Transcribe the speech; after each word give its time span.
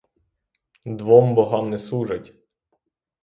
Двом 0.83 1.35
богам 1.35 1.69
не 1.69 1.77
служать! 1.77 2.33